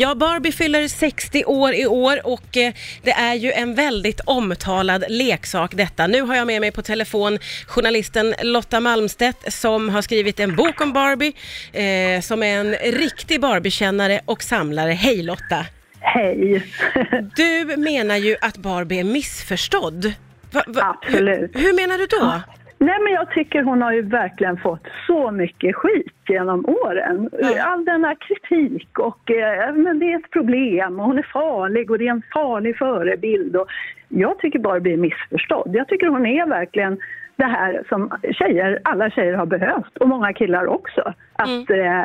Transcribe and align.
Ja, 0.00 0.14
Barbie 0.14 0.52
fyller 0.52 0.88
60 0.88 1.44
år 1.44 1.74
i 1.74 1.86
år 1.86 2.20
och 2.24 2.56
eh, 2.56 2.72
det 3.02 3.10
är 3.10 3.34
ju 3.34 3.52
en 3.52 3.74
väldigt 3.74 4.20
omtalad 4.24 5.04
leksak 5.08 5.74
detta. 5.74 6.06
Nu 6.06 6.22
har 6.22 6.36
jag 6.36 6.46
med 6.46 6.60
mig 6.60 6.72
på 6.72 6.82
telefon 6.82 7.38
journalisten 7.66 8.34
Lotta 8.42 8.80
Malmstedt 8.80 9.52
som 9.52 9.88
har 9.88 10.02
skrivit 10.02 10.40
en 10.40 10.56
bok 10.56 10.80
om 10.80 10.92
Barbie, 10.92 11.32
eh, 11.72 12.20
som 12.20 12.42
är 12.42 12.58
en 12.58 12.74
riktig 12.74 13.40
Barbie-kännare 13.40 14.20
och 14.24 14.42
samlare. 14.42 14.92
Hej 14.92 15.22
Lotta! 15.22 15.66
Hej! 16.00 16.66
Du 17.36 17.76
menar 17.76 18.16
ju 18.16 18.36
att 18.40 18.56
Barbie 18.56 19.00
är 19.00 19.04
missförstådd. 19.04 20.12
Va, 20.50 20.62
va, 20.66 20.98
Absolut. 21.02 21.50
Hur, 21.54 21.60
hur 21.60 21.72
menar 21.72 21.98
du 21.98 22.06
då? 22.06 22.40
Nej, 22.86 22.98
men 23.02 23.12
jag 23.12 23.30
tycker 23.30 23.62
hon 23.62 23.82
har 23.82 23.92
ju 23.92 24.02
verkligen 24.02 24.56
fått 24.56 24.86
så 25.06 25.30
mycket 25.30 25.76
skit 25.76 26.12
genom 26.28 26.64
åren. 26.64 27.30
Ja. 27.40 27.62
All 27.62 27.84
denna 27.84 28.14
kritik 28.14 28.98
och 28.98 29.30
eh, 29.30 29.74
men 29.74 29.98
det 29.98 30.12
är 30.12 30.18
ett 30.18 30.30
problem 30.30 31.00
och 31.00 31.06
hon 31.06 31.18
är 31.18 31.28
farlig 31.32 31.90
och 31.90 31.98
det 31.98 32.06
är 32.06 32.10
en 32.10 32.22
farlig 32.32 32.78
förebild. 32.78 33.56
Och 33.56 33.66
jag 34.08 34.38
tycker 34.38 34.58
Barbie 34.58 34.92
är 34.92 34.96
missförstådd. 34.96 35.70
Jag 35.72 35.88
tycker 35.88 36.06
hon 36.06 36.26
är 36.26 36.46
verkligen 36.46 36.98
det 37.36 37.44
här 37.44 37.82
som 37.88 38.10
tjejer, 38.32 38.78
alla 38.82 39.10
tjejer 39.10 39.34
har 39.34 39.46
behövt 39.46 39.96
och 39.96 40.08
många 40.08 40.32
killar 40.32 40.66
också. 40.66 41.12
Att 41.32 41.70
eh, 41.70 42.04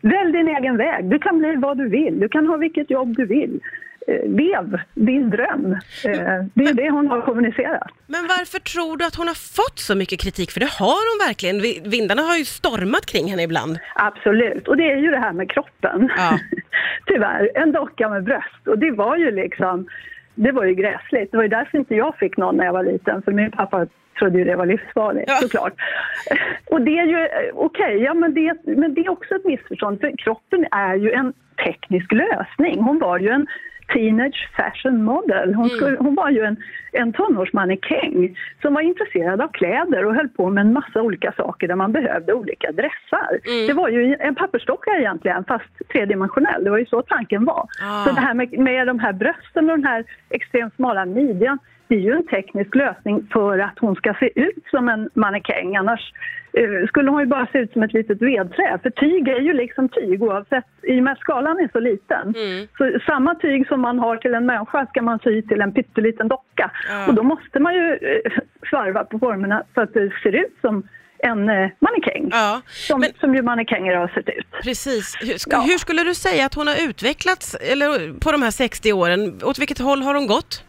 välj 0.00 0.32
din 0.32 0.48
egen 0.48 0.76
väg. 0.76 1.04
Du 1.04 1.18
kan 1.18 1.38
bli 1.38 1.56
vad 1.56 1.78
du 1.78 1.88
vill. 1.88 2.20
Du 2.20 2.28
kan 2.28 2.46
ha 2.46 2.56
vilket 2.56 2.90
jobb 2.90 3.16
du 3.16 3.26
vill. 3.26 3.60
Eh, 4.08 4.30
lev 4.30 4.78
din 4.94 5.30
dröm. 5.30 5.72
Eh, 5.72 6.44
det 6.54 6.64
är 6.64 6.74
det 6.74 6.90
hon 6.90 7.06
har 7.08 7.20
kommunicerat. 7.20 7.88
Men 8.06 8.22
varför 8.22 8.58
tror 8.58 8.96
du 8.96 9.04
att 9.04 9.14
hon 9.14 9.26
har 9.28 9.34
fått 9.34 9.78
så 9.78 9.94
mycket 9.96 10.20
kritik? 10.20 10.50
För 10.50 10.60
det 10.60 10.70
har 10.70 11.02
hon 11.10 11.28
verkligen. 11.28 11.60
Vi- 11.60 11.82
Vindarna 11.84 12.22
har 12.22 12.36
ju 12.36 12.44
stormat 12.44 13.06
kring 13.06 13.26
henne 13.30 13.42
ibland. 13.42 13.78
Absolut, 13.94 14.68
och 14.68 14.76
det 14.76 14.90
är 14.92 14.96
ju 14.96 15.10
det 15.10 15.18
här 15.18 15.32
med 15.32 15.50
kroppen. 15.50 16.10
Ja. 16.16 16.38
Tyvärr, 17.06 17.50
en 17.54 17.72
docka 17.72 18.08
med 18.08 18.24
bröst. 18.24 18.62
Och 18.66 18.78
det 18.78 18.90
var 18.90 19.16
ju 19.16 19.30
liksom, 19.30 19.86
det 20.34 20.52
var 20.52 20.64
ju 20.64 20.74
gräsligt. 20.74 21.30
Det 21.30 21.36
var 21.36 21.44
ju 21.44 21.48
därför 21.58 21.78
inte 21.78 21.94
jag 21.94 22.16
fick 22.18 22.36
någon 22.36 22.56
när 22.56 22.64
jag 22.64 22.72
var 22.72 22.84
liten, 22.84 23.22
för 23.22 23.32
min 23.32 23.50
pappa 23.50 23.86
trodde 24.18 24.38
ju 24.38 24.44
det 24.44 24.56
var 24.56 24.66
livsfarligt 24.66 25.24
Ja. 25.28 25.34
såklart. 25.36 25.72
Och 26.70 26.80
det 26.80 26.98
är 26.98 27.04
ju, 27.06 27.18
eh, 27.18 27.54
okej, 27.54 27.96
ja 28.02 28.14
men 28.14 28.34
det, 28.34 28.54
men 28.64 28.94
det 28.94 29.00
är 29.00 29.08
också 29.10 29.34
ett 29.34 29.44
missförstånd, 29.44 30.00
för 30.00 30.12
kroppen 30.24 30.66
är 30.70 30.94
ju 30.94 31.12
en 31.12 31.32
teknisk 31.64 32.12
lösning. 32.12 32.82
Hon 32.82 32.98
var 32.98 33.18
ju 33.18 33.28
en 33.28 33.46
teenage 33.92 34.48
fashion 34.56 35.04
model. 35.04 35.54
Hon, 35.54 35.68
skulle, 35.68 35.96
hon 35.98 36.14
var 36.14 36.30
ju 36.30 36.44
en, 36.44 36.56
en 36.92 37.12
tonårsmannekäng 37.12 38.36
som 38.62 38.74
var 38.74 38.80
intresserad 38.80 39.40
av 39.40 39.48
kläder 39.48 40.04
och 40.04 40.14
höll 40.14 40.28
på 40.28 40.50
med 40.50 40.60
en 40.66 40.72
massa 40.72 41.02
olika 41.02 41.32
saker 41.32 41.68
där 41.68 41.74
man 41.74 41.92
behövde 41.92 42.32
olika 42.32 42.72
dressar. 42.72 43.66
Det 43.66 43.72
var 43.72 43.88
ju 43.88 44.16
en 44.20 44.34
pappersdocka 44.34 44.90
egentligen, 44.98 45.44
fast 45.44 45.88
tredimensionell. 45.92 46.64
Det 46.64 46.70
var 46.70 46.78
ju 46.78 46.86
så 46.86 47.02
tanken 47.02 47.44
var. 47.44 47.68
Ah. 47.82 48.04
Så 48.04 48.14
det 48.14 48.20
här 48.20 48.34
med, 48.34 48.58
med 48.58 48.86
de 48.86 48.98
här 48.98 49.12
brösten 49.12 49.70
och 49.70 49.76
den 49.78 49.86
här 49.86 50.04
extremt 50.30 50.74
smala 50.74 51.04
midjan, 51.04 51.58
det 51.88 51.94
är 51.94 51.98
ju 52.00 52.12
en 52.12 52.26
teknisk 52.26 52.74
lösning 52.74 53.28
för 53.32 53.58
att 53.58 53.78
hon 53.78 53.96
ska 53.96 54.14
se 54.20 54.30
ut 54.40 54.64
som 54.70 54.88
en 54.88 55.10
mannekäng. 55.14 55.76
Annars 55.76 56.12
eh, 56.52 56.86
skulle 56.88 57.10
hon 57.10 57.20
ju 57.20 57.26
bara 57.26 57.46
se 57.52 57.58
ut 57.58 57.72
som 57.72 57.82
ett 57.82 57.92
litet 57.92 58.22
vedträ. 58.22 58.78
För 58.82 58.90
tyg 58.90 59.28
är 59.28 59.40
ju 59.40 59.52
liksom 59.52 59.88
tyg 59.88 60.22
oavsett, 60.22 60.64
i 60.82 60.98
och 60.98 61.02
med 61.04 61.12
att 61.12 61.18
skalan 61.20 61.58
är 61.60 61.68
så 61.72 61.80
liten. 61.80 62.34
Mm. 62.36 62.66
Så 62.78 62.98
samma 63.06 63.34
tyg 63.34 63.66
som 63.68 63.80
man 63.80 63.98
har 63.98 64.16
till 64.16 64.34
en 64.34 64.46
människa 64.46 64.86
ska 64.86 65.02
man 65.02 65.18
sy 65.18 65.42
till 65.42 65.60
en 65.60 65.72
pytteliten 65.72 66.28
docka. 66.28 66.70
Ja. 66.88 67.06
Och 67.08 67.14
då 67.14 67.22
måste 67.22 67.58
man 67.60 67.74
ju 67.74 67.92
eh, 67.92 68.32
svarva 68.70 69.04
på 69.04 69.18
formerna 69.18 69.62
så 69.74 69.80
att 69.80 69.94
det 69.94 70.12
ser 70.22 70.34
ut 70.34 70.56
som 70.60 70.82
en 71.24 71.48
eh, 71.48 71.70
mannekäng. 71.78 72.28
Ja, 72.30 72.60
Som, 72.66 73.00
men 73.00 73.10
som 73.20 73.34
ju 73.34 73.42
mannekänger 73.42 73.94
har 73.96 74.08
sett 74.08 74.28
ut. 74.28 74.46
precis. 74.62 75.16
Hur, 75.20 75.26
sk- 75.34 75.48
Ja. 75.50 75.60
hur 75.60 75.78
skulle 75.78 76.02
du 76.02 76.14
säga 76.14 76.46
att 76.46 76.54
hon 76.54 76.66
har 76.66 76.88
utvecklats 76.88 77.54
eller, 77.54 78.18
på 78.20 78.32
de 78.32 78.42
här 78.42 78.50
60 78.50 78.92
åren? 78.92 79.40
Åt 79.44 79.58
vilket 79.58 79.78
håll 79.78 80.02
har 80.02 80.14
hon 80.14 80.26
gått? 80.26 80.64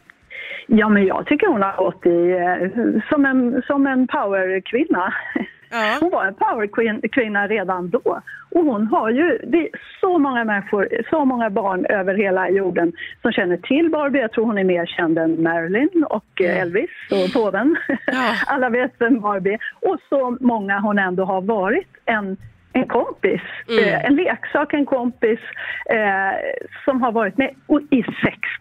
Ja, 0.75 0.89
men 0.89 1.05
jag 1.05 1.25
tycker 1.27 1.47
hon 1.47 1.61
har 1.61 1.77
gått 1.77 2.05
i, 2.05 2.31
eh, 2.31 3.02
som 3.09 3.25
en, 3.25 3.61
som 3.67 3.88
en 3.88 4.07
powerkvinna. 4.07 5.13
Ja. 5.72 5.97
Hon 6.01 6.11
var 6.11 6.25
en 6.25 6.34
powerkvinna 6.34 7.47
redan 7.47 7.89
då. 7.89 8.22
Och 8.51 8.66
hon 8.66 8.88
har 8.88 9.09
ju, 9.09 9.39
det 9.47 9.57
är 9.57 9.69
så 10.01 10.19
många 10.19 10.44
människor, 10.44 10.88
så 11.09 11.25
många 11.25 11.50
barn 11.50 11.85
över 11.85 12.13
hela 12.13 12.50
jorden 12.50 12.94
som 13.22 13.31
känner 13.31 13.57
till 13.57 13.89
Barbie. 13.89 14.19
Jag 14.19 14.31
tror 14.31 14.45
hon 14.45 14.57
är 14.57 14.63
mer 14.63 14.85
känd 14.85 15.17
än 15.17 15.44
Marilyn 15.44 16.06
och 16.09 16.41
eh, 16.41 16.61
Elvis 16.61 16.90
och 17.11 17.34
påven. 17.34 17.75
Ja. 18.05 18.35
Alla 18.47 18.69
vet 18.69 18.94
vem 19.00 19.19
Barbie. 19.22 19.57
Och 19.81 19.97
så 20.09 20.38
många 20.40 20.79
hon 20.79 21.00
ändå 21.00 21.25
har 21.25 21.41
varit 21.41 21.90
en 22.05 22.38
en 22.73 22.88
kompis, 22.88 23.41
Mm. 23.69 23.84
eh, 23.84 24.06
en 24.06 24.16
leksak, 24.16 24.73
en 24.73 24.85
kompis 24.85 25.39
eh, 25.89 26.34
som 26.85 27.01
har 27.01 27.11
varit 27.11 27.38
med 27.38 27.50
i 27.91 28.03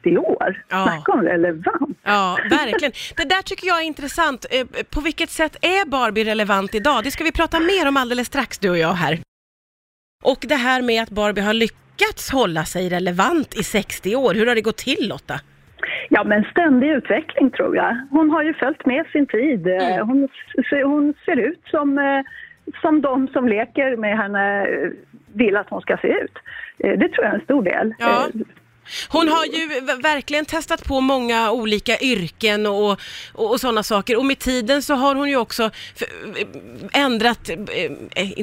60 0.03 0.17
år. 0.19 0.63
Ja. 0.71 0.85
Snacka 0.87 1.13
om 1.13 1.23
relevant. 1.23 1.99
Ja, 2.05 2.39
verkligen. 2.51 2.93
Det 3.17 3.29
där 3.29 3.43
tycker 3.43 3.67
jag 3.67 3.79
är 3.81 3.87
intressant. 3.87 4.47
Eh, 4.51 4.67
På 4.95 5.01
vilket 5.01 5.31
sätt 5.31 5.57
är 5.63 5.89
Barbie 5.91 6.25
relevant 6.25 6.75
idag? 6.75 7.05
Det 7.05 7.11
ska 7.11 7.25
vi 7.25 7.33
prata 7.33 7.61
mer 7.61 7.89
om 7.89 7.97
alldeles 7.97 8.27
strax, 8.27 8.59
du 8.59 8.71
och 8.71 8.79
jag 8.79 8.93
här. 8.93 9.19
Och 10.25 10.39
det 10.49 10.55
här 10.55 10.83
med 10.83 11.03
att 11.03 11.11
Barbie 11.11 11.41
har 11.43 11.55
lyckats 11.55 12.31
hålla 12.33 12.65
sig 12.65 12.89
relevant 12.89 13.55
i 13.61 13.63
60 13.63 14.17
år. 14.17 14.35
Hur 14.35 14.47
har 14.47 14.55
det 14.55 14.61
gått 14.61 14.77
till 14.79 15.09
Lotta? 15.09 15.41
Ja, 16.09 16.25
men 16.25 16.45
ständig 16.45 16.91
utveckling 16.91 17.51
tror 17.51 17.77
jag. 17.77 18.07
Hon 18.11 18.31
har 18.31 18.43
ju 18.43 18.55
följt 18.55 18.87
med 18.87 19.07
sin 19.13 19.27
tid. 19.27 19.67
Eh, 19.67 19.73
Mm. 19.95 20.09
Hon, 20.09 20.29
se- 20.71 20.83
hon 20.85 21.15
ser 21.25 21.37
ut 21.37 21.63
som, 21.71 21.99
eh, 21.99 22.21
som 22.83 23.01
de 23.01 23.29
som 23.29 23.49
leker 23.49 23.97
med 23.97 24.17
henne 24.19 24.61
eh, 24.63 24.91
vill 25.35 25.57
att 25.57 25.71
hon 25.71 25.81
ska 25.81 25.97
se 25.97 26.09
ut. 26.09 26.33
Eh, 26.79 26.99
Det 26.99 27.09
tror 27.09 27.25
jag 27.25 27.35
är 27.35 27.39
en 27.39 27.45
stor 27.45 27.63
del. 27.63 27.95
Ja. 27.99 28.27
Eh, 28.35 28.41
Hon 29.09 29.29
har 29.29 29.45
ju 29.45 29.81
verkligen 30.03 30.45
testat 30.45 30.85
på 30.89 31.01
många 31.01 31.51
olika 31.53 31.99
yrken 31.99 32.67
och, 32.67 32.91
och, 33.35 33.51
och 33.51 33.61
sådana 33.61 33.83
saker. 33.83 34.19
Och 34.19 34.25
med 34.25 34.39
tiden 34.39 34.83
så 34.83 34.95
har 34.95 35.15
hon 35.15 35.29
ju 35.31 35.37
också 35.37 35.71
ändrat, 36.93 37.51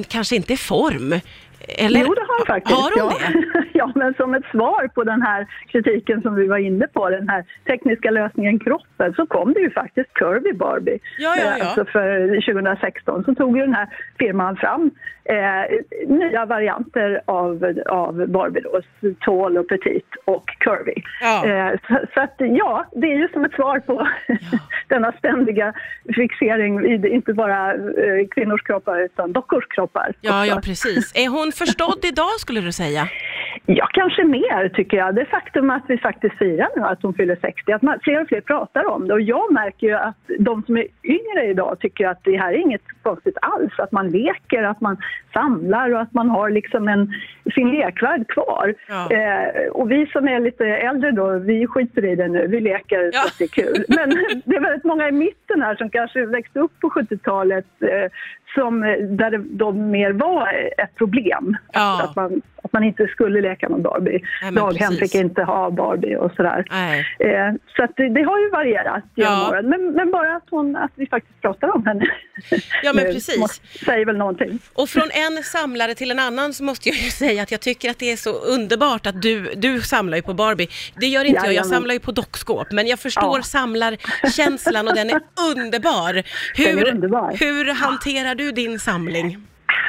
kanske 0.07 0.35
inte 0.35 0.57
form. 0.57 1.19
Eller? 1.67 2.00
Jo, 2.00 2.13
det 2.13 2.21
har 2.21 2.38
hon 2.38 2.45
faktiskt. 2.45 2.75
Har 2.77 3.01
hon 3.01 3.11
ja. 3.21 3.27
det? 3.53 3.63
ja, 3.79 3.91
men 3.95 4.13
som 4.13 4.34
ett 4.34 4.45
svar 4.51 4.88
på 4.95 5.03
den 5.03 5.22
här 5.22 5.47
kritiken 5.72 6.22
som 6.22 6.35
vi 6.35 6.47
var 6.47 6.57
inne 6.57 6.88
på, 6.88 7.09
den 7.09 7.29
här 7.29 7.41
tekniska 7.69 8.12
lösningen 8.12 8.59
kroppen, 8.59 9.13
så 9.13 9.25
kom 9.25 9.53
det 9.53 9.59
ju 9.59 9.72
faktiskt 9.72 10.13
Curvy 10.13 10.53
Barbie. 10.53 11.00
Ja, 11.17 11.35
ja, 11.38 11.50
Eh, 11.50 11.57
ja. 11.59 11.66
Alltså 11.66 11.85
för 11.85 12.41
2016 12.53 13.23
så 13.23 13.35
tog 13.35 13.57
ju 13.57 13.63
den 13.66 13.73
här 13.73 13.88
firman 14.19 14.56
fram 14.56 14.91
eh, 15.23 15.79
nya 16.07 16.45
varianter 16.45 17.22
av, 17.25 17.81
av 17.89 18.28
Barbie 18.28 18.62
då, 18.62 18.81
tall 19.19 19.57
och 19.57 19.68
petit 19.68 20.07
och 20.25 20.45
curvy. 20.59 20.94
Ja. 21.22 21.45
Eh, 21.45 21.72
så, 21.88 22.00
så 22.13 22.22
att 22.22 22.35
ja, 22.38 22.85
det 22.91 23.07
är 23.07 23.18
ju 23.18 23.28
som 23.34 23.45
ett 23.45 23.53
svar 23.53 23.79
på 23.79 24.07
denna 24.88 25.12
ständiga 25.12 25.73
fixering 26.16 26.81
vid 26.81 27.06
inte 27.06 27.34
bara 27.34 27.73
eh, 27.73 28.28
kvinnors 28.31 28.62
kroppar 28.62 29.01
utan 29.01 29.31
dockors 29.34 29.68
kroppar. 29.68 30.13
Ja, 30.22 30.39
också. 30.41 30.56
ja, 30.56 30.62
precis. 30.63 31.16
Är 31.16 31.28
hon 31.29 31.51
förstådd 31.51 32.06
idag 32.06 32.39
skulle 32.39 32.62
du 32.62 32.72
säga? 32.72 33.07
Ja, 33.66 33.88
kanske 33.94 34.24
mer 34.24 34.70
tycker 34.70 34.97
jag. 34.97 35.16
Det 35.16 35.25
faktum 35.25 35.70
att 35.70 35.84
vi 35.88 35.97
faktiskt 35.97 36.38
firar 36.38 36.68
nu 36.75 36.81
att 36.81 37.03
hon 37.03 37.14
fyller 37.14 37.38
60, 37.42 37.72
att 37.72 37.81
man, 37.81 38.00
fler 38.03 38.22
och 38.22 38.28
fler 38.28 38.42
pratar 38.42 38.86
om 38.90 39.08
det. 39.08 39.14
Och 39.14 39.22
jag 39.22 39.53
märker 39.53 39.88
ju 39.88 39.94
att 39.94 40.18
de 40.40 40.64
som 40.64 40.78
är 40.78 40.88
yngre 41.03 41.46
idag 41.50 41.80
tycker 41.80 42.08
att 42.08 42.24
det 42.24 42.38
här 42.38 42.53
är 42.53 42.58
inget 42.58 42.81
konstigt 43.03 43.38
alls. 43.42 43.74
Att 43.78 43.92
man 43.92 44.09
leker, 44.09 44.64
att 44.64 44.81
man 44.81 44.98
samlar 45.34 45.94
och 45.94 46.02
att 46.02 46.14
man 46.14 46.30
har 46.30 46.50
liksom 46.50 46.88
en, 46.88 47.14
sin 47.56 47.69
lekvärld 47.72 48.28
kvar. 48.28 48.74
Ja. 48.88 49.12
Eh, 49.12 49.68
och 49.72 49.92
vi 49.92 50.06
som 50.06 50.28
är 50.28 50.40
lite 50.40 50.66
äldre 50.66 51.12
då, 51.12 51.40
vi 51.40 51.68
skiter 51.68 52.06
i 52.06 52.16
det 52.16 52.28
nu. 52.28 52.48
Vi 52.48 52.59
leker 52.59 53.09
Ja. 53.14 53.22
så 53.22 53.28
att 53.28 53.38
det 53.38 53.44
är 53.44 53.64
kul. 53.64 53.86
Men 53.98 54.09
det 54.46 54.56
är 54.56 54.62
väldigt 54.62 54.84
många 54.84 55.08
i 55.08 55.12
mitten 55.12 55.62
här 55.62 55.75
som 55.75 55.90
kanske 55.90 56.25
växte 56.25 56.59
upp 56.59 56.80
på 56.80 56.90
70-talet 56.90 57.66
eh, 57.81 58.12
som, 58.56 58.84
eh, 58.84 58.98
där 59.00 59.31
det, 59.31 59.38
de 59.38 59.92
mer 59.92 60.12
var 60.12 60.48
ett 60.78 60.96
problem. 60.96 61.58
Ja. 61.74 62.02
Att, 62.03 62.16
man, 62.16 62.42
att 62.64 62.74
man 62.74 62.84
inte 62.84 63.08
skulle 63.08 63.42
leka 63.50 63.70
med 63.70 63.82
Barbie. 63.82 64.20
Nej, 64.42 64.52
Daghem 64.52 64.90
precis. 64.90 65.00
fick 65.12 65.16
inte 65.22 65.42
ha 65.44 65.69
Barbie 65.72 66.16
och 66.16 66.31
sådär. 66.36 66.60
Eh, 67.19 67.54
så 67.75 67.88
det, 67.98 68.10
det 68.10 68.24
har 68.24 68.40
ju 68.40 68.50
varierat 68.50 69.04
genom 69.16 69.34
Ja. 69.34 69.50
åren. 69.50 69.66
Men, 69.69 69.92
men 69.92 70.12
bara 70.12 70.36
att, 70.36 70.44
hon, 70.50 70.75
att 70.75 70.92
vi 70.96 71.06
faktiskt 71.07 71.42
pratar 71.42 71.75
om 71.75 71.86
henne 71.86 72.06
Ja, 72.84 72.94
men 72.94 73.04
precis. 73.13 73.40
måste- 73.40 73.68
säger 73.86 74.06
väl 74.06 74.18
någonting. 74.18 74.60
Och 74.74 74.90
från 74.90 75.10
en 75.28 75.44
samlare 75.44 75.96
till 75.96 76.12
en 76.12 76.19
annan 76.19 76.54
så 76.54 76.63
måste 76.63 76.90
jag 76.90 76.98
ju 76.98 77.10
säga 77.24 77.44
att 77.44 77.51
jag 77.51 77.62
tycker 77.62 77.90
att 77.90 78.00
det 78.00 78.12
är 78.12 78.16
så 78.18 78.30
underbart 78.56 79.07
att 79.07 79.22
du, 79.22 79.54
du 79.56 79.81
samlar 79.81 80.16
ju 80.18 80.22
på 80.22 80.34
Barbie. 80.34 80.68
Det 81.00 81.06
gör 81.07 81.24
inte 81.25 81.36
jag, 81.38 81.45
jag 81.45 81.52
Jajamän. 81.54 81.69
samlar 81.69 81.94
ju 81.94 82.00
på 82.00 82.12
dockskåp. 82.12 82.68
Men 82.72 82.88
jag 82.88 83.00
förstår 83.00 83.38
Ja. 83.38 83.44
samlarkänslan 83.44 84.88
och 84.88 84.95
den 84.95 85.10
är 85.10 85.19
underbar. 85.56 86.13
Den 86.13 86.24
är 86.78 86.86
Hur, 86.86 86.94
underbar. 86.94 87.31
hur 87.40 87.74
hanterar 87.74 88.36
du 88.36 88.52
din 88.52 88.80
samling? 88.80 89.38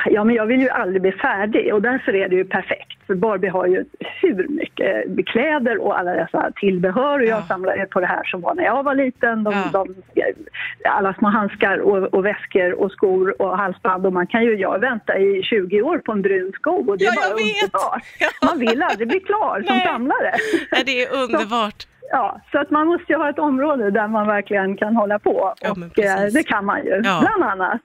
Ja, 0.06 0.24
men 0.24 0.34
jag 0.34 0.46
vill 0.46 0.60
ju 0.60 0.68
aldrig 0.68 1.02
bli 1.02 1.12
färdig 1.12 1.74
och 1.74 1.82
därför 1.82 2.14
är 2.14 2.28
det 2.28 2.36
ju 2.36 2.44
perfekt. 2.44 2.99
För 3.10 3.14
Barbie 3.14 3.48
har 3.48 3.66
ju 3.66 3.84
hur 4.22 4.48
mycket 4.48 5.26
kläder 5.26 5.78
och 5.78 5.98
alla 5.98 6.12
dessa 6.12 6.50
tillbehör 6.56 7.18
och 7.18 7.24
jag 7.24 7.38
Ja. 7.38 7.42
samlade 7.48 7.86
på 7.86 8.00
det 8.00 8.06
här 8.06 8.24
som 8.24 8.40
var 8.40 8.54
när 8.54 8.64
jag 8.64 8.82
var 8.82 8.94
liten. 8.94 9.44
De, 9.44 9.52
Ja. 9.54 9.64
de, 9.72 9.94
alla 10.88 11.14
små 11.14 11.28
handskar 11.28 11.78
och, 11.78 12.14
och 12.14 12.24
väskor 12.24 12.72
och 12.80 12.92
skor 12.92 13.42
och 13.42 13.58
halsband 13.58 14.06
och 14.06 14.12
man 14.12 14.26
kan 14.26 14.44
ju, 14.44 14.56
jag 14.56 14.78
vänta 14.78 15.18
i 15.18 15.42
20 15.42 15.82
år 15.82 15.98
på 15.98 16.12
en 16.12 16.22
brun 16.22 16.52
sko 16.52 16.70
och 16.88 16.98
det 16.98 17.04
är 17.04 17.06
Ja, 17.06 17.22
jag 17.22 17.30
bara 17.30 17.40
underbart. 17.42 18.02
Man 18.50 18.58
vill 18.58 18.82
aldrig 18.82 19.08
bli 19.08 19.20
klar 19.20 19.62
som 19.66 19.80
samlare. 19.80 20.32
Nej, 20.72 20.82
det 20.86 21.04
är 21.04 21.14
underbart. 21.22 21.86
Ja, 22.12 22.40
så 22.52 22.58
att 22.58 22.70
man 22.70 22.86
måste 22.86 23.12
ju 23.12 23.18
ha 23.18 23.30
ett 23.30 23.38
område 23.38 23.90
där 23.90 24.08
man 24.08 24.26
verkligen 24.26 24.76
kan 24.76 24.96
hålla 24.96 25.18
på 25.18 25.54
och 25.70 25.98
eh, 25.98 26.26
det 26.32 26.42
kan 26.46 26.64
man 26.64 26.84
ju, 26.84 27.00
bland 27.00 27.42
annat. 27.42 27.80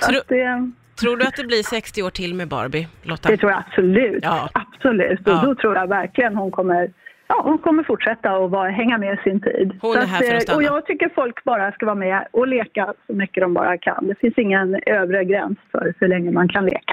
Så 0.00 0.10
Tro- 0.10 0.18
att 0.20 0.28
det, 0.28 0.70
Tror 1.00 1.16
du 1.16 1.26
att 1.26 1.36
det 1.36 1.44
blir 1.46 1.62
60 1.62 2.02
år 2.02 2.10
till 2.10 2.34
med 2.34 2.48
Barbie, 2.48 2.88
Lotta? 3.02 3.28
det 3.28 3.36
tror 3.36 3.50
jag 3.52 3.62
absolut. 3.68 4.18
Ja. 4.22 4.48
Absolut. 4.54 5.20
Och 5.20 5.32
Ja. 5.32 5.42
då 5.44 5.54
tror 5.54 5.74
jag 5.76 5.86
verkligen 5.88 6.36
hon 6.36 6.50
kommer 6.50 6.90
Ja, 7.30 7.40
hon 7.44 7.58
kommer 7.58 7.82
fortsätta 7.82 8.30
att 8.30 8.50
vara, 8.50 8.70
hänga 8.70 8.98
med 8.98 9.18
sin 9.24 9.40
tid. 9.40 9.78
Hon 9.82 9.96
är 9.96 10.06
här 10.06 10.18
för 10.18 10.26
att 10.26 10.32
eh, 10.34 10.38
stanna. 10.38 10.56
Och 10.56 10.62
jag 10.62 10.86
tycker 10.86 11.08
folk 11.14 11.44
bara 11.44 11.72
ska 11.72 11.86
vara 11.86 11.94
med 11.94 12.28
och 12.30 12.48
leka 12.48 12.94
så 13.06 13.12
mycket 13.12 13.40
de 13.42 13.54
bara 13.54 13.78
kan. 13.78 14.06
Det 14.08 14.14
finns 14.20 14.38
ingen 14.38 14.80
övre 14.86 15.24
gräns 15.24 15.58
för 15.72 15.94
hur 16.00 16.08
länge 16.08 16.30
man 16.30 16.48
kan 16.48 16.64
leka. 16.66 16.84